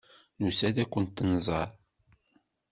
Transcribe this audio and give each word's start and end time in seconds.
Nusa-d 0.41 0.77
ad 0.83 0.87
kent-nẓer. 0.93 1.69